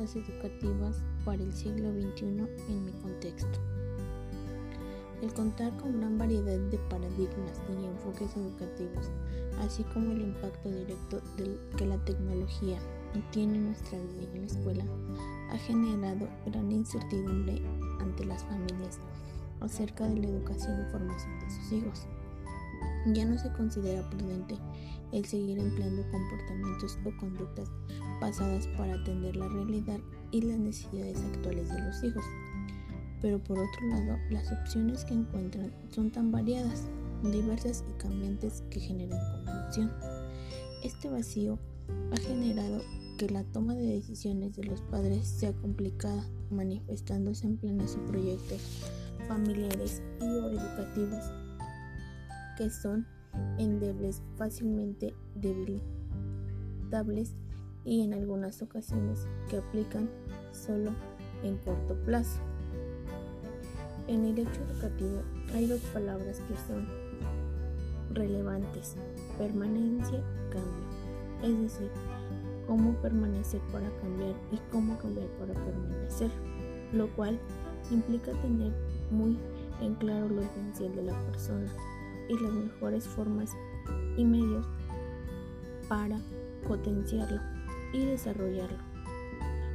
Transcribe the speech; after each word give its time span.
educativas 0.00 1.02
para 1.24 1.42
el 1.42 1.52
siglo 1.52 1.92
XXI 1.92 2.26
en 2.68 2.84
mi 2.86 2.92
contexto. 3.02 3.58
El 5.20 5.32
contar 5.34 5.76
con 5.76 5.98
gran 5.98 6.16
variedad 6.16 6.58
de 6.58 6.78
paradigmas 6.88 7.60
y 7.68 7.84
enfoques 7.84 8.34
educativos, 8.36 9.10
así 9.58 9.84
como 9.92 10.12
el 10.12 10.22
impacto 10.22 10.70
directo 10.70 11.20
que 11.76 11.86
la 11.86 11.98
tecnología 12.04 12.78
tiene 13.30 13.56
en 13.56 13.66
nuestra 13.66 13.98
vida 13.98 14.22
y 14.22 14.36
en 14.36 14.40
la 14.40 14.46
escuela, 14.46 14.84
ha 15.50 15.58
generado 15.58 16.26
gran 16.46 16.72
incertidumbre 16.72 17.60
ante 18.00 18.24
las 18.24 18.42
familias 18.44 18.98
acerca 19.60 20.08
de 20.08 20.16
la 20.16 20.28
educación 20.28 20.80
y 20.80 20.90
formación 20.90 21.38
de 21.40 21.50
sus 21.50 21.72
hijos. 21.72 22.06
Ya 23.12 23.26
no 23.26 23.38
se 23.38 23.52
considera 23.52 24.08
prudente 24.08 24.56
el 25.12 25.24
seguir 25.26 25.58
empleando 25.58 26.02
comportamientos 26.10 26.98
o 27.04 27.16
conductas 27.18 27.68
basadas 28.20 28.66
para 28.76 28.94
atender 28.94 29.36
la 29.36 29.48
realidad 29.48 29.98
y 30.30 30.42
las 30.42 30.58
necesidades 30.58 31.18
actuales 31.34 31.68
de 31.68 31.80
los 31.80 32.04
hijos. 32.04 32.24
Pero 33.20 33.38
por 33.38 33.58
otro 33.58 33.86
lado, 33.88 34.18
las 34.30 34.50
opciones 34.52 35.04
que 35.04 35.14
encuentran 35.14 35.72
son 35.90 36.10
tan 36.10 36.30
variadas, 36.30 36.84
diversas 37.22 37.84
y 37.88 37.92
cambiantes 38.00 38.62
que 38.70 38.80
generan 38.80 39.20
confusión. 39.44 39.92
Este 40.82 41.10
vacío 41.10 41.58
ha 42.12 42.16
generado 42.16 42.80
que 43.18 43.28
la 43.28 43.44
toma 43.44 43.74
de 43.74 43.86
decisiones 43.86 44.56
de 44.56 44.64
los 44.64 44.80
padres 44.80 45.28
sea 45.28 45.52
complicada, 45.52 46.26
manifestándose 46.50 47.46
en 47.46 47.58
planes 47.58 47.96
o 47.96 48.06
proyectos 48.06 48.62
familiares 49.28 50.02
y 50.20 50.24
o 50.24 50.48
educativos 50.48 51.22
que 52.56 52.70
son 52.70 53.06
endebles, 53.58 54.22
fácilmente 54.36 55.14
debilitables 55.34 57.34
y 57.84 58.02
en 58.02 58.14
algunas 58.14 58.62
ocasiones 58.62 59.26
que 59.48 59.58
aplican 59.58 60.08
solo 60.52 60.90
en 61.42 61.56
corto 61.58 61.94
plazo. 62.04 62.40
En 64.06 64.24
el 64.24 64.38
hecho 64.38 64.62
educativo 64.68 65.22
hay 65.54 65.66
dos 65.66 65.80
palabras 65.92 66.40
que 66.40 66.56
son 66.66 66.88
relevantes, 68.12 68.96
permanencia 69.38 70.18
y 70.18 70.52
cambio, 70.52 70.84
es 71.42 71.62
decir, 71.62 71.90
cómo 72.66 72.92
permanecer 72.94 73.60
para 73.72 73.88
cambiar 74.00 74.34
y 74.52 74.58
cómo 74.70 74.98
cambiar 74.98 75.28
para 75.38 75.54
permanecer, 75.54 76.30
lo 76.92 77.08
cual 77.14 77.38
implica 77.90 78.32
tener 78.42 78.72
muy 79.10 79.38
en 79.80 79.94
claro 79.94 80.28
lo 80.28 80.42
esencial 80.42 80.94
de 80.94 81.04
la 81.04 81.18
persona 81.26 81.66
y 82.28 82.34
las 82.42 82.52
mejores 82.52 83.04
formas 83.08 83.50
y 84.16 84.24
medios 84.24 84.66
para 85.88 86.18
potenciarlo 86.66 87.40
y 87.92 88.04
desarrollarlo. 88.04 88.78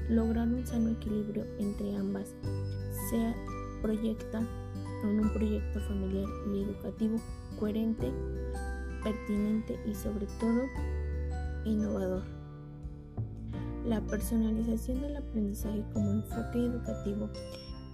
Lograr 0.09 0.47
un 0.47 0.65
sano 0.65 0.91
equilibrio 0.91 1.45
entre 1.57 1.95
ambas 1.95 2.35
se 3.09 3.33
proyecta 3.81 4.41
en 5.03 5.19
un 5.19 5.33
proyecto 5.33 5.79
familiar 5.81 6.27
y 6.53 6.63
educativo 6.63 7.17
coherente, 7.59 8.11
pertinente 9.03 9.79
y 9.85 9.95
sobre 9.95 10.27
todo 10.39 10.63
innovador. 11.65 12.23
La 13.85 14.01
personalización 14.01 15.01
del 15.01 15.17
aprendizaje 15.17 15.83
como 15.93 16.11
enfoque 16.11 16.65
educativo 16.65 17.29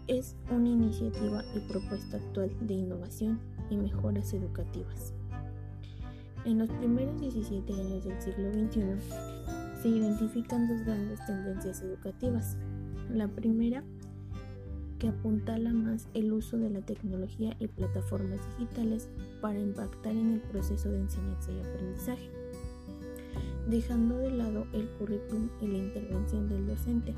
es 0.08 0.36
una 0.50 0.70
iniciativa 0.70 1.44
y 1.56 1.60
propuesta 1.72 2.18
actual 2.18 2.52
de 2.62 2.74
innovación 2.74 3.40
y 3.70 3.78
mejoras 3.78 4.34
educativas. 4.34 5.14
En 6.46 6.58
los 6.60 6.70
primeros 6.72 7.20
17 7.20 7.74
años 7.74 8.04
del 8.04 8.22
siglo 8.22 8.52
XXI 8.52 9.41
se 9.82 9.90
identifican 9.90 10.68
dos 10.68 10.86
grandes 10.86 11.26
tendencias 11.26 11.82
educativas. 11.82 12.56
La 13.10 13.28
primera, 13.28 13.84
que 15.00 15.08
apuntala 15.08 15.74
más 15.74 16.08
el 16.14 16.32
uso 16.32 16.58
de 16.58 16.70
la 16.70 16.82
tecnología 16.82 17.56
y 17.60 17.68
plataformas 17.68 18.40
digitales 18.60 19.10
para 19.42 19.60
impactar 19.60 20.12
en 20.12 20.34
el 20.34 20.42
proceso 20.42 20.90
de 20.90 21.00
enseñanza 21.00 21.52
y 21.52 21.60
aprendizaje, 21.62 22.30
dejando 23.68 24.18
de 24.18 24.30
lado 24.30 24.68
el 24.74 24.88
currículum 25.00 25.50
y 25.62 25.68
la 25.68 25.80
intervención 25.80 26.48
del 26.48 26.68
docente. 26.68 27.16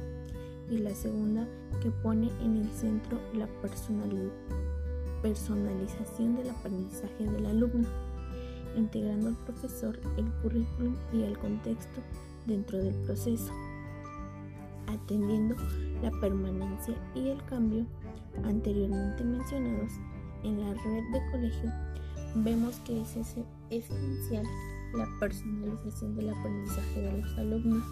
Y 0.69 0.77
la 0.77 0.95
segunda, 0.95 1.45
que 1.81 1.91
pone 1.91 2.31
en 2.41 2.55
el 2.57 2.69
centro 2.69 3.19
la 3.33 3.49
personalización 5.21 6.37
del 6.37 6.49
aprendizaje 6.49 7.29
del 7.29 7.45
alumno 7.45 7.89
integrando 8.75 9.27
al 9.27 9.35
profesor 9.35 9.99
el 10.17 10.25
currículum 10.41 10.95
y 11.11 11.21
el 11.23 11.37
contexto 11.37 12.01
dentro 12.45 12.77
del 12.77 12.93
proceso, 13.05 13.51
atendiendo 14.87 15.55
la 16.01 16.11
permanencia 16.19 16.95
y 17.15 17.29
el 17.29 17.43
cambio 17.45 17.85
anteriormente 18.43 19.23
mencionados 19.23 19.93
en 20.43 20.59
la 20.59 20.73
red 20.73 21.03
de 21.11 21.31
colegio, 21.31 21.71
vemos 22.35 22.79
que 22.79 23.01
es 23.01 23.15
esencial 23.69 24.45
la 24.93 25.07
personalización 25.19 26.15
del 26.15 26.29
aprendizaje 26.29 27.01
de 27.01 27.21
los 27.21 27.37
alumnos 27.37 27.83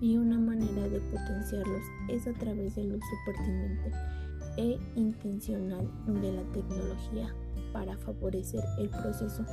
y 0.00 0.16
una 0.16 0.38
manera 0.38 0.88
de 0.88 1.00
potenciarlos 1.00 1.82
es 2.08 2.26
a 2.26 2.32
través 2.32 2.76
del 2.76 2.94
uso 2.94 3.06
pertinente 3.26 3.92
e 4.56 4.78
intencional 4.94 5.90
de 6.06 6.32
la 6.32 6.42
tecnología 6.52 7.34
para 7.72 7.96
favorecer 7.98 8.62
el 8.78 8.88
proceso 8.88 9.44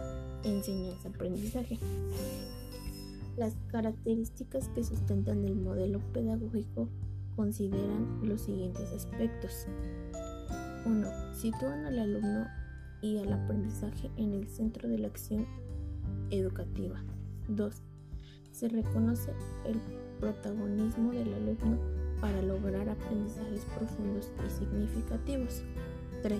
enseñanza-aprendizaje. 0.43 1.79
Las 3.38 3.57
características 3.68 4.69
que 4.69 4.84
sustentan 4.84 5.44
el 5.44 5.56
modelo 5.56 6.00
pedagógico 6.13 6.88
consideran 7.35 8.22
los 8.23 8.41
siguientes 8.41 8.94
aspectos. 8.94 9.68
1. 10.85 11.07
Sitúan 11.34 11.85
al 11.85 12.00
alumno 12.00 12.46
y 13.01 13.18
al 13.18 13.34
aprendizaje 13.34 14.09
en 14.16 14.34
el 14.34 14.47
centro 14.47 14.88
de 14.88 15.00
la 15.00 15.07
acción 15.07 15.46
educativa. 16.29 17.03
2. 17.50 17.81
Se 18.51 18.69
reconoce 18.69 19.34
el 19.66 19.81
protagonismo 20.22 21.12
del 21.12 21.34
alumno 21.34 21.78
para 22.22 22.41
lograr 22.41 22.88
aprendizajes 22.88 23.66
profundos 23.78 24.31
y 24.47 24.50
significativos. 24.50 25.62
3 26.23 26.40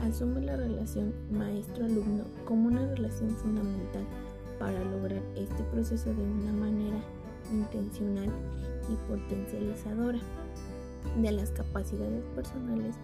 asume 0.00 0.40
la 0.42 0.56
relación 0.56 1.12
maestro-alumno 1.30 2.24
como 2.44 2.68
una 2.68 2.86
relación 2.94 3.30
fundamental 3.30 4.04
para 4.58 4.82
lograr 4.84 5.22
este 5.36 5.62
proceso 5.64 6.12
de 6.14 6.22
una 6.22 6.52
manera 6.52 7.02
intencional 7.52 8.30
y 8.88 8.96
potencializadora 9.08 10.18
de 11.20 11.32
las 11.32 11.50
capacidades 11.50 12.24
personales 12.34 12.96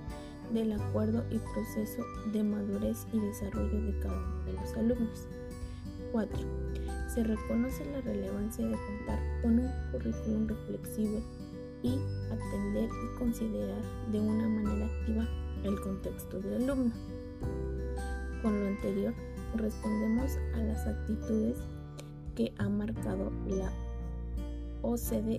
del 0.52 0.72
acuerdo 0.72 1.24
y 1.30 1.38
proceso 1.38 2.04
de 2.32 2.42
madurez 2.42 3.06
y 3.12 3.20
desarrollo 3.20 3.80
de 3.82 3.98
cada 4.00 4.16
uno 4.16 4.44
de 4.44 4.52
los 4.54 4.72
alumnos. 4.74 5.26
4. 6.12 6.38
Se 7.14 7.22
reconoce 7.22 7.84
la 7.92 8.00
relevancia 8.00 8.66
de 8.66 8.74
contar 8.74 9.20
con 9.42 9.58
un 9.60 9.70
currículum 9.92 10.48
reflexivo 10.48 11.20
y 11.82 11.98
atender 12.30 12.88
y 12.88 13.18
considerar 13.18 13.82
de 14.10 14.20
una 14.20 14.48
manera 14.48 14.86
activa 14.86 15.28
el 15.64 15.80
contexto 15.80 16.40
del 16.40 16.64
alumno. 16.64 16.92
Con 18.42 18.60
lo 18.60 18.66
anterior, 18.68 19.14
respondemos 19.56 20.36
a 20.54 20.58
las 20.58 20.86
actitudes 20.86 21.58
que 22.34 22.52
ha 22.58 22.68
marcado 22.68 23.30
la 23.46 23.72
OCDE 24.82 25.38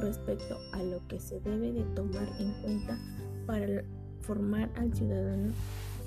respecto 0.00 0.56
a 0.72 0.82
lo 0.82 1.06
que 1.08 1.20
se 1.20 1.40
debe 1.40 1.72
de 1.72 1.82
tomar 1.94 2.28
en 2.38 2.52
cuenta 2.62 2.98
para 3.46 3.84
formar 4.20 4.70
al 4.76 4.92
ciudadano 4.94 5.52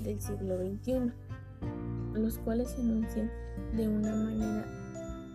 del 0.02 0.20
siglo 0.20 0.58
XXI, 0.58 1.12
los 2.14 2.38
cuales 2.38 2.70
se 2.70 2.80
enuncian 2.80 3.30
de 3.76 3.88
una 3.88 4.14
manera 4.14 4.64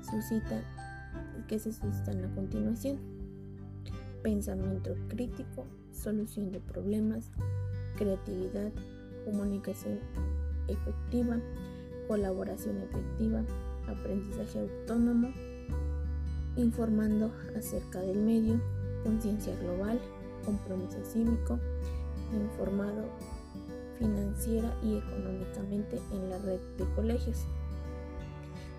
suscita 0.03 0.61
que 1.47 1.59
se 1.59 1.71
suscitan 1.71 2.23
a 2.25 2.35
continuación. 2.35 2.99
Pensamiento 4.21 4.95
crítico, 5.07 5.65
solución 5.91 6.51
de 6.51 6.59
problemas, 6.59 7.31
creatividad, 7.97 8.71
comunicación 9.25 9.99
efectiva, 10.71 11.37
colaboración 12.07 12.77
efectiva, 12.77 13.43
aprendizaje 13.87 14.59
autónomo, 14.59 15.29
informando 16.55 17.31
acerca 17.57 17.99
del 17.99 18.17
medio, 18.17 18.59
conciencia 19.03 19.55
global, 19.57 19.99
compromiso 20.45 21.03
cívico, 21.05 21.59
informado 22.33 23.05
financiera 23.97 24.75
y 24.83 24.97
económicamente 24.97 25.99
en 26.11 26.29
la 26.29 26.37
red 26.39 26.59
de 26.77 26.85
colegios. 26.95 27.45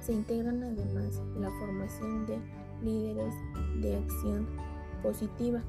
Se 0.01 0.13
integran 0.13 0.63
además 0.63 1.21
la 1.39 1.49
formación 1.61 2.27
de 2.27 2.39
líderes 2.83 3.35
de 3.81 3.97
acción 3.97 4.49
positiva, 5.03 5.63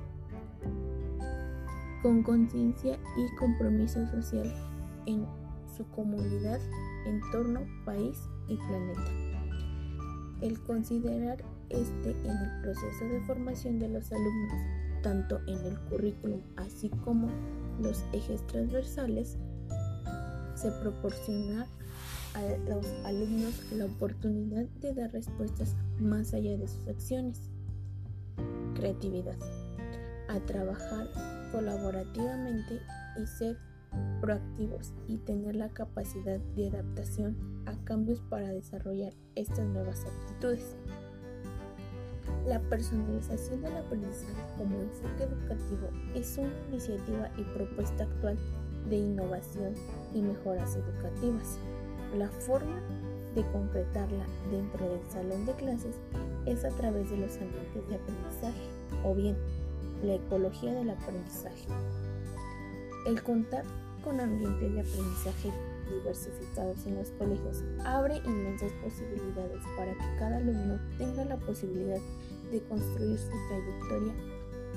con 2.01 2.23
conciencia 2.23 2.97
y 3.15 3.35
compromiso 3.37 4.05
social 4.07 4.51
en 5.05 5.25
su 5.75 5.85
comunidad, 5.87 6.59
entorno, 7.05 7.61
país 7.85 8.17
y 8.47 8.55
planeta. 8.55 9.11
El 10.41 10.59
considerar 10.61 11.43
este 11.69 12.11
en 12.11 12.37
el 12.37 12.61
proceso 12.61 13.05
de 13.05 13.21
formación 13.21 13.79
de 13.79 13.89
los 13.89 14.11
alumnos, 14.11 14.61
tanto 15.01 15.39
en 15.47 15.65
el 15.65 15.79
currículum 15.89 16.41
así 16.57 16.89
como 17.03 17.29
los 17.81 18.03
ejes 18.13 18.45
transversales, 18.47 19.37
se 20.55 20.71
proporciona 20.71 21.65
a 22.35 22.41
los 22.69 22.85
alumnos 23.05 23.53
la 23.71 23.85
oportunidad 23.85 24.65
de 24.81 24.93
dar 24.93 25.11
respuestas 25.11 25.75
más 25.99 26.33
allá 26.33 26.57
de 26.57 26.67
sus 26.67 26.87
acciones. 26.87 27.39
Creatividad. 28.75 29.37
A 30.29 30.39
trabajar 30.39 31.09
colaborativamente 31.51 32.79
y 33.21 33.27
ser 33.27 33.57
proactivos 34.21 34.93
y 35.07 35.17
tener 35.17 35.55
la 35.55 35.69
capacidad 35.69 36.39
de 36.55 36.69
adaptación 36.69 37.35
a 37.65 37.75
cambios 37.83 38.21
para 38.29 38.47
desarrollar 38.49 39.13
estas 39.35 39.65
nuevas 39.67 40.05
aptitudes. 40.05 40.75
La 42.45 42.59
personalización 42.59 43.61
del 43.61 43.77
aprendizaje 43.77 44.33
como 44.57 44.79
enfoque 44.79 45.23
educativo 45.23 45.87
es 46.13 46.37
una 46.37 46.53
iniciativa 46.69 47.29
y 47.37 47.43
propuesta 47.43 48.03
actual 48.03 48.37
de 48.89 48.97
innovación 48.97 49.73
y 50.13 50.21
mejoras 50.21 50.75
educativas. 50.75 51.57
La 52.17 52.29
forma 52.29 52.81
de 53.35 53.43
concretarla 53.51 54.25
dentro 54.51 54.89
del 54.89 55.09
salón 55.09 55.45
de 55.45 55.53
clases 55.53 55.95
es 56.45 56.63
a 56.65 56.69
través 56.69 57.09
de 57.09 57.17
los 57.17 57.35
ambientes 57.37 57.87
de 57.87 57.95
aprendizaje 57.95 58.67
o 59.03 59.15
bien 59.15 59.37
la 60.03 60.15
ecología 60.15 60.73
del 60.73 60.89
aprendizaje. 60.89 61.67
El 63.07 63.21
contar 63.23 63.63
con 64.03 64.19
ambientes 64.19 64.73
de 64.73 64.81
aprendizaje 64.81 65.51
diversificados 65.89 66.85
en 66.85 66.95
los 66.95 67.11
colegios 67.11 67.63
abre 67.85 68.17
inmensas 68.25 68.71
posibilidades 68.83 69.61
para 69.77 69.93
que 69.93 70.17
cada 70.19 70.37
alumno 70.37 70.79
tenga 70.97 71.25
la 71.25 71.37
posibilidad 71.37 71.99
de 72.51 72.61
construir 72.63 73.17
su 73.17 73.31
trayectoria 73.49 74.13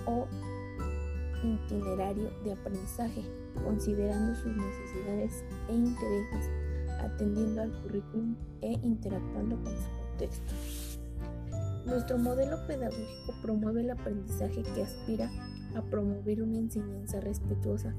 o 0.06 0.26
itinerario 1.42 2.30
de 2.44 2.52
aprendizaje, 2.52 3.22
considerando 3.62 4.34
sus 4.34 4.56
necesidades 4.56 5.44
e 5.68 5.74
intereses, 5.74 6.50
atendiendo 7.00 7.62
al 7.62 7.82
currículum 7.82 8.36
e 8.62 8.72
interactuando 8.82 9.56
con 9.56 9.72
su 9.72 9.88
contexto. 10.08 10.52
Nuestro 11.86 12.18
modelo 12.18 12.66
pedagógico 12.66 13.34
promueve 13.42 13.82
el 13.82 13.90
aprendizaje 13.90 14.62
que 14.74 14.82
aspira 14.82 15.30
a 15.76 15.82
promover 15.82 16.42
una 16.42 16.58
enseñanza 16.58 17.20
respetuosa 17.20 17.94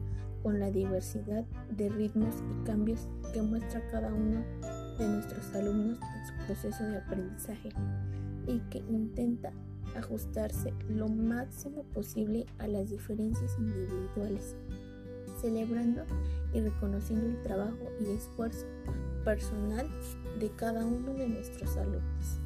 con 0.47 0.61
la 0.61 0.71
diversidad 0.71 1.43
de 1.71 1.89
ritmos 1.89 2.35
y 2.49 2.63
cambios 2.63 3.09
que 3.33 3.41
muestra 3.41 3.85
cada 3.91 4.13
uno 4.13 4.45
de 4.97 5.05
nuestros 5.05 5.53
alumnos 5.53 5.99
en 5.99 6.25
su 6.25 6.45
proceso 6.45 6.85
de 6.85 6.97
aprendizaje 6.99 7.69
y 8.47 8.59
que 8.69 8.77
intenta 8.77 9.51
ajustarse 9.97 10.73
lo 10.87 11.09
máximo 11.09 11.83
posible 11.93 12.45
a 12.59 12.67
las 12.67 12.89
diferencias 12.91 13.57
individuales, 13.59 14.55
celebrando 15.41 16.03
y 16.53 16.61
reconociendo 16.61 17.27
el 17.27 17.41
trabajo 17.43 17.91
y 17.99 18.15
esfuerzo 18.15 18.67
personal 19.25 19.85
de 20.39 20.49
cada 20.51 20.85
uno 20.85 21.13
de 21.13 21.27
nuestros 21.27 21.75
alumnos. 21.75 22.39